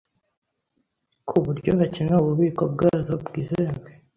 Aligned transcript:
ku 1.27 1.35
buryo 1.45 1.71
hakenewe 1.79 2.19
ububiko 2.21 2.63
bwazo 2.73 3.13
bwizewe 3.23 3.89